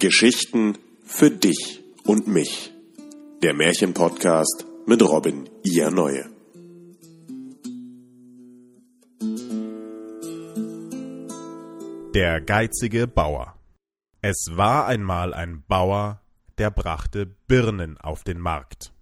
Geschichten 0.00 0.78
für 1.04 1.30
dich 1.30 1.82
und 2.04 2.26
mich. 2.26 2.72
Der 3.42 3.52
Märchenpodcast 3.52 4.64
mit 4.86 5.02
Robin 5.02 5.48
Ia 5.62 5.90
Neue. 5.90 6.24
Der 12.14 12.40
geizige 12.40 13.06
Bauer. 13.06 13.54
Es 14.22 14.46
war 14.52 14.86
einmal 14.86 15.34
ein 15.34 15.64
Bauer, 15.68 16.22
der 16.56 16.70
brachte 16.70 17.26
Birnen 17.26 17.98
auf 17.98 18.24
den 18.24 18.38
Markt. 18.38 18.94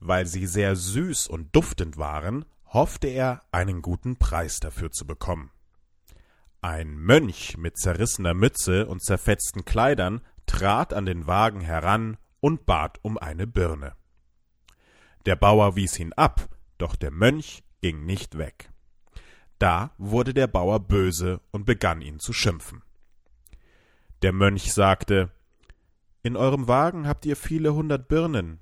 Weil 0.00 0.26
sie 0.26 0.46
sehr 0.46 0.74
süß 0.74 1.28
und 1.28 1.54
duftend 1.54 1.96
waren, 1.96 2.44
hoffte 2.66 3.06
er, 3.06 3.44
einen 3.52 3.82
guten 3.82 4.16
Preis 4.16 4.58
dafür 4.58 4.90
zu 4.90 5.06
bekommen. 5.06 5.52
Ein 6.64 6.96
Mönch 6.96 7.58
mit 7.58 7.76
zerrissener 7.76 8.32
Mütze 8.32 8.86
und 8.86 9.02
zerfetzten 9.02 9.66
Kleidern 9.66 10.22
trat 10.46 10.94
an 10.94 11.04
den 11.04 11.26
Wagen 11.26 11.60
heran 11.60 12.16
und 12.40 12.64
bat 12.64 12.98
um 13.02 13.18
eine 13.18 13.46
Birne. 13.46 13.92
Der 15.26 15.36
Bauer 15.36 15.76
wies 15.76 15.98
ihn 15.98 16.14
ab, 16.14 16.48
doch 16.78 16.96
der 16.96 17.10
Mönch 17.10 17.64
ging 17.82 18.06
nicht 18.06 18.38
weg. 18.38 18.70
Da 19.58 19.90
wurde 19.98 20.32
der 20.32 20.46
Bauer 20.46 20.80
böse 20.80 21.42
und 21.50 21.66
begann 21.66 22.00
ihn 22.00 22.18
zu 22.18 22.32
schimpfen. 22.32 22.82
Der 24.22 24.32
Mönch 24.32 24.72
sagte 24.72 25.30
In 26.22 26.34
eurem 26.34 26.66
Wagen 26.66 27.06
habt 27.06 27.26
ihr 27.26 27.36
viele 27.36 27.74
hundert 27.74 28.08
Birnen. 28.08 28.58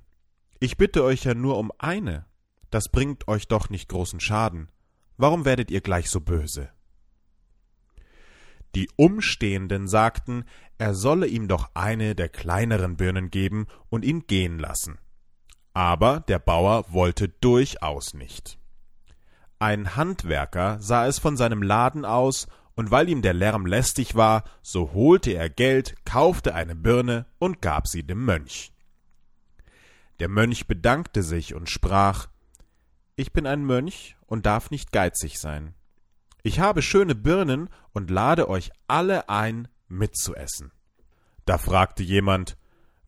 Ich 0.59 0.75
bitte 0.75 1.05
euch 1.05 1.23
ja 1.23 1.35
nur 1.35 1.57
um 1.57 1.71
eine 1.77 2.25
das 2.69 2.89
bringt 2.89 3.27
euch 3.27 3.47
doch 3.47 3.69
nicht 3.69 3.87
großen 3.87 4.19
Schaden. 4.19 4.67
Warum 5.15 5.45
werdet 5.45 5.69
ihr 5.69 5.81
gleich 5.81 6.09
so 6.09 6.19
böse? 6.19 6.71
Die 8.75 8.89
Umstehenden 8.95 9.87
sagten, 9.87 10.45
er 10.77 10.95
solle 10.95 11.27
ihm 11.27 11.47
doch 11.47 11.69
eine 11.73 12.15
der 12.15 12.29
kleineren 12.29 12.97
Birnen 12.97 13.29
geben 13.29 13.67
und 13.89 14.03
ihn 14.03 14.25
gehen 14.25 14.59
lassen. 14.59 14.97
Aber 15.73 16.21
der 16.21 16.39
Bauer 16.39 16.85
wollte 16.91 17.29
durchaus 17.29 18.13
nicht. 18.13 18.57
Ein 19.59 19.95
Handwerker 19.95 20.79
sah 20.79 21.07
es 21.07 21.19
von 21.19 21.37
seinem 21.37 21.61
Laden 21.61 22.05
aus, 22.05 22.47
und 22.75 22.89
weil 22.89 23.07
ihm 23.07 23.21
der 23.21 23.33
Lärm 23.33 23.67
lästig 23.67 24.15
war, 24.15 24.43
so 24.63 24.93
holte 24.93 25.31
er 25.31 25.49
Geld, 25.49 25.95
kaufte 26.05 26.55
eine 26.55 26.75
Birne 26.75 27.27
und 27.37 27.61
gab 27.61 27.87
sie 27.87 28.03
dem 28.03 28.25
Mönch. 28.25 28.73
Der 30.19 30.27
Mönch 30.27 30.67
bedankte 30.67 31.21
sich 31.21 31.53
und 31.53 31.69
sprach 31.69 32.27
ich 33.15 33.31
bin 33.31 33.45
ein 33.45 33.63
Mönch 33.63 34.15
und 34.25 34.47
darf 34.47 34.71
nicht 34.71 34.91
geizig 34.91 35.39
sein. 35.39 35.75
Ich 36.45 36.59
habe 36.59 36.81
schöne 36.81 37.15
Birnen 37.15 37.69
und 37.93 38.11
lade 38.11 38.49
euch 38.49 38.71
alle 38.87 39.29
ein, 39.29 39.69
mitzuessen. 39.87 40.73
Da 41.45 41.57
fragte 41.57 42.03
jemand, 42.03 42.57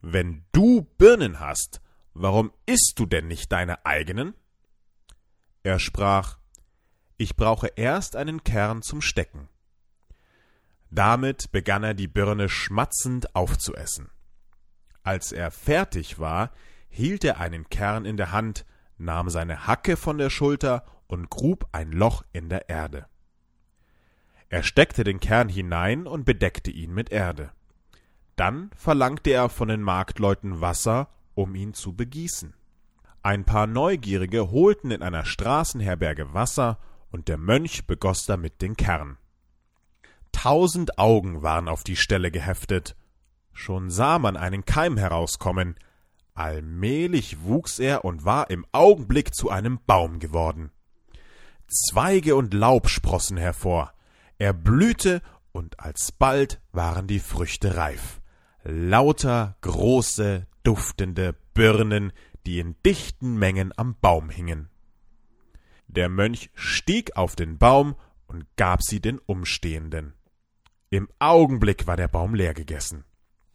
wenn 0.00 0.46
du 0.52 0.88
Birnen 0.96 1.38
hast, 1.38 1.82
warum 2.14 2.50
isst 2.64 2.94
du 2.96 3.04
denn 3.04 3.26
nicht 3.26 3.52
deine 3.52 3.84
eigenen? 3.84 4.34
Er 5.62 5.78
sprach, 5.78 6.38
ich 7.18 7.36
brauche 7.36 7.66
erst 7.76 8.16
einen 8.16 8.42
Kern 8.42 8.80
zum 8.80 9.02
Stecken. 9.02 9.48
Damit 10.90 11.52
begann 11.52 11.84
er 11.84 11.94
die 11.94 12.08
Birne 12.08 12.48
schmatzend 12.48 13.34
aufzuessen. 13.34 14.08
Als 15.02 15.32
er 15.32 15.50
fertig 15.50 16.18
war, 16.18 16.52
hielt 16.88 17.22
er 17.22 17.38
einen 17.38 17.68
Kern 17.68 18.06
in 18.06 18.16
der 18.16 18.32
Hand, 18.32 18.64
nahm 18.96 19.28
seine 19.28 19.66
Hacke 19.66 19.98
von 19.98 20.16
der 20.16 20.30
Schulter 20.30 20.86
und 21.06 21.28
grub 21.28 21.68
ein 21.72 21.92
Loch 21.92 22.24
in 22.32 22.48
der 22.48 22.70
Erde. 22.70 23.06
Er 24.48 24.62
steckte 24.62 25.04
den 25.04 25.20
Kern 25.20 25.48
hinein 25.48 26.06
und 26.06 26.24
bedeckte 26.24 26.70
ihn 26.70 26.94
mit 26.94 27.10
Erde. 27.10 27.50
Dann 28.36 28.70
verlangte 28.76 29.30
er 29.30 29.48
von 29.48 29.68
den 29.68 29.82
Marktleuten 29.82 30.60
Wasser, 30.60 31.08
um 31.34 31.54
ihn 31.54 31.74
zu 31.74 31.94
begießen. 31.94 32.54
Ein 33.22 33.44
paar 33.44 33.66
Neugierige 33.66 34.50
holten 34.50 34.90
in 34.90 35.02
einer 35.02 35.24
Straßenherberge 35.24 36.32
Wasser, 36.32 36.78
und 37.10 37.28
der 37.28 37.38
Mönch 37.38 37.86
begoß 37.86 38.26
damit 38.26 38.60
den 38.60 38.76
Kern. 38.76 39.16
Tausend 40.32 40.98
Augen 40.98 41.42
waren 41.42 41.68
auf 41.68 41.82
die 41.82 41.96
Stelle 41.96 42.30
geheftet. 42.30 42.94
Schon 43.52 43.90
sah 43.90 44.18
man 44.18 44.36
einen 44.36 44.64
Keim 44.64 44.98
herauskommen, 44.98 45.76
Allmählich 46.36 47.44
wuchs 47.44 47.78
er 47.78 48.04
und 48.04 48.26
war 48.26 48.50
im 48.50 48.66
Augenblick 48.70 49.34
zu 49.34 49.48
einem 49.48 49.80
Baum 49.86 50.18
geworden. 50.18 50.70
Zweige 51.66 52.36
und 52.36 52.52
Laub 52.52 52.90
sprossen 52.90 53.38
hervor. 53.38 53.94
Er 54.38 54.52
blühte 54.52 55.22
und 55.52 55.80
alsbald 55.80 56.60
waren 56.72 57.06
die 57.06 57.20
Früchte 57.20 57.76
reif. 57.76 58.20
Lauter 58.62 59.56
große, 59.62 60.46
duftende 60.62 61.34
Birnen, 61.54 62.12
die 62.44 62.58
in 62.58 62.76
dichten 62.84 63.36
Mengen 63.36 63.72
am 63.76 63.96
Baum 64.00 64.28
hingen. 64.28 64.68
Der 65.86 66.08
Mönch 66.08 66.50
stieg 66.54 67.16
auf 67.16 67.36
den 67.36 67.58
Baum 67.58 67.96
und 68.26 68.44
gab 68.56 68.82
sie 68.82 69.00
den 69.00 69.18
Umstehenden. 69.18 70.14
Im 70.90 71.08
Augenblick 71.18 71.86
war 71.86 71.96
der 71.96 72.08
Baum 72.08 72.34
leer 72.34 72.54
gegessen. 72.54 73.04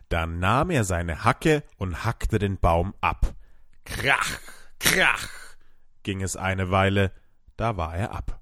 Dann 0.09 0.39
nahm 0.39 0.71
er 0.71 0.83
seine 0.83 1.23
Hacke 1.23 1.63
und 1.77 2.03
hackte 2.03 2.39
den 2.39 2.57
Baum 2.57 2.93
ab. 2.99 3.33
Krach, 3.85 4.39
krach, 4.79 5.29
ging 6.03 6.21
es 6.21 6.35
eine 6.35 6.71
Weile, 6.71 7.11
da 7.55 7.77
war 7.77 7.95
er 7.95 8.11
ab. 8.11 8.40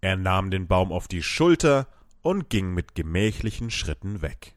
Er 0.00 0.16
nahm 0.16 0.50
den 0.50 0.66
Baum 0.66 0.92
auf 0.92 1.08
die 1.08 1.22
Schulter 1.22 1.86
und 2.22 2.50
ging 2.50 2.72
mit 2.72 2.94
gemächlichen 2.94 3.70
Schritten 3.70 4.22
weg. 4.22 4.56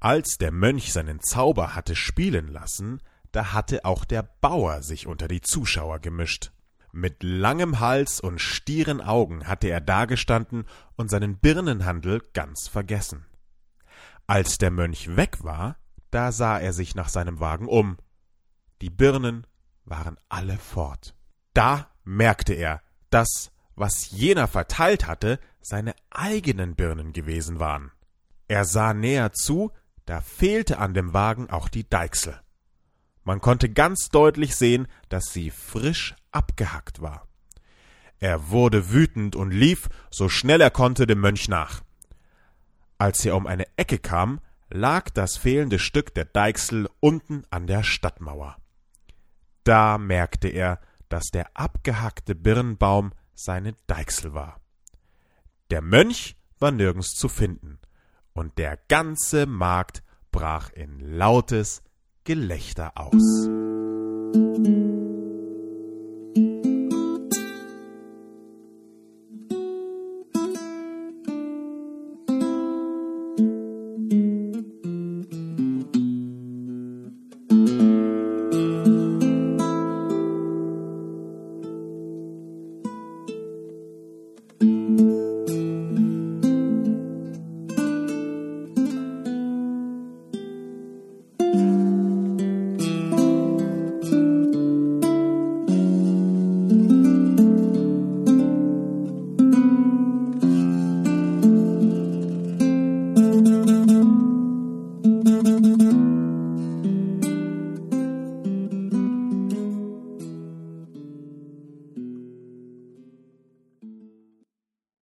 Als 0.00 0.36
der 0.38 0.50
Mönch 0.50 0.92
seinen 0.92 1.20
Zauber 1.20 1.74
hatte 1.74 1.94
spielen 1.94 2.48
lassen, 2.48 3.00
da 3.30 3.52
hatte 3.52 3.84
auch 3.84 4.04
der 4.04 4.22
Bauer 4.22 4.82
sich 4.82 5.06
unter 5.06 5.28
die 5.28 5.40
Zuschauer 5.40 6.00
gemischt. 6.00 6.52
Mit 6.92 7.22
langem 7.22 7.80
Hals 7.80 8.20
und 8.20 8.40
stieren 8.40 9.00
Augen 9.00 9.46
hatte 9.46 9.68
er 9.68 9.80
dagestanden 9.80 10.66
und 10.96 11.08
seinen 11.08 11.38
Birnenhandel 11.38 12.20
ganz 12.34 12.68
vergessen. 12.68 13.24
Als 14.26 14.58
der 14.58 14.70
Mönch 14.70 15.16
weg 15.16 15.42
war, 15.42 15.76
da 16.10 16.32
sah 16.32 16.58
er 16.58 16.72
sich 16.72 16.94
nach 16.94 17.08
seinem 17.08 17.40
Wagen 17.40 17.66
um. 17.66 17.96
Die 18.82 18.90
Birnen 18.90 19.46
waren 19.84 20.16
alle 20.28 20.58
fort. 20.58 21.14
Da 21.54 21.90
merkte 22.04 22.54
er, 22.54 22.82
dass, 23.08 23.51
was 23.76 24.10
jener 24.10 24.48
verteilt 24.48 25.06
hatte, 25.06 25.38
seine 25.60 25.94
eigenen 26.10 26.74
Birnen 26.74 27.12
gewesen 27.12 27.60
waren. 27.60 27.92
Er 28.48 28.64
sah 28.64 28.92
näher 28.94 29.32
zu, 29.32 29.72
da 30.04 30.20
fehlte 30.20 30.78
an 30.78 30.94
dem 30.94 31.14
Wagen 31.14 31.48
auch 31.50 31.68
die 31.68 31.88
Deichsel. 31.88 32.40
Man 33.24 33.40
konnte 33.40 33.70
ganz 33.70 34.08
deutlich 34.08 34.56
sehen, 34.56 34.88
dass 35.08 35.26
sie 35.26 35.50
frisch 35.50 36.14
abgehackt 36.32 37.00
war. 37.00 37.28
Er 38.18 38.50
wurde 38.50 38.90
wütend 38.90 39.36
und 39.36 39.50
lief, 39.50 39.88
so 40.10 40.28
schnell 40.28 40.60
er 40.60 40.70
konnte, 40.70 41.06
dem 41.06 41.20
Mönch 41.20 41.48
nach. 41.48 41.82
Als 42.98 43.24
er 43.24 43.36
um 43.36 43.46
eine 43.46 43.66
Ecke 43.76 43.98
kam, 43.98 44.40
lag 44.70 45.10
das 45.10 45.36
fehlende 45.36 45.78
Stück 45.78 46.14
der 46.14 46.24
Deichsel 46.24 46.88
unten 47.00 47.44
an 47.50 47.66
der 47.66 47.82
Stadtmauer. 47.82 48.56
Da 49.64 49.98
merkte 49.98 50.48
er, 50.48 50.80
dass 51.08 51.26
der 51.26 51.48
abgehackte 51.54 52.34
Birnbaum 52.34 53.12
seine 53.34 53.74
Deichsel 53.86 54.34
war. 54.34 54.60
Der 55.70 55.82
Mönch 55.82 56.36
war 56.58 56.70
nirgends 56.70 57.14
zu 57.14 57.28
finden, 57.28 57.78
und 58.34 58.56
der 58.58 58.78
ganze 58.88 59.46
Markt 59.46 60.02
brach 60.30 60.70
in 60.72 61.00
lautes 61.00 61.82
Gelächter 62.24 62.92
aus. 62.96 63.48